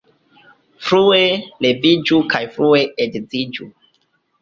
[0.85, 1.19] Frue
[1.67, 3.73] leviĝu kaj frue edziĝu.